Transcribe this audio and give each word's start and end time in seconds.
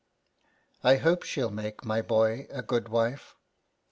"I 0.91 0.95
hope 0.95 1.21
she'll 1.21 1.51
make 1.51 1.85
my 1.85 2.01
boy 2.01 2.47
a 2.49 2.63
good 2.63 2.89
wife." 2.89 3.35